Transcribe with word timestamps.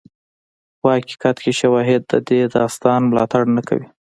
خو 0.77 0.85
حقیقت 0.97 1.35
کې 1.43 1.51
شواهد 1.59 2.01
د 2.11 2.13
دې 2.27 2.41
داستان 2.55 2.99
ملاتړ 3.11 3.41
نه 3.55 3.61
کوي. 3.67 3.87